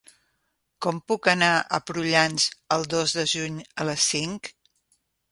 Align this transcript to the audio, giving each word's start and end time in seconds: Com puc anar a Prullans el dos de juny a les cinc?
Com 0.85 0.95
puc 1.11 1.27
anar 1.33 1.49
a 1.59 1.79
Prullans 1.89 2.47
el 2.77 2.85
dos 2.93 3.13
de 3.19 3.25
juny 3.33 3.59
a 3.83 3.87
les 3.91 4.07
cinc? 4.15 4.51